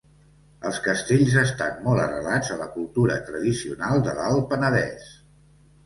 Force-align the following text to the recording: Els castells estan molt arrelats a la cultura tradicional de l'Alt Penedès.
Els 0.69 0.79
castells 0.87 1.35
estan 1.41 1.77
molt 1.89 2.03
arrelats 2.07 2.51
a 2.57 2.59
la 2.65 2.69
cultura 2.81 3.21
tradicional 3.31 4.05
de 4.11 4.21
l'Alt 4.21 4.53
Penedès. 4.55 5.11